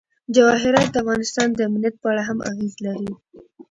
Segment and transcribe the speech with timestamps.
[0.35, 3.11] جواهرات د افغانستان د امنیت په اړه هم اغېز لري.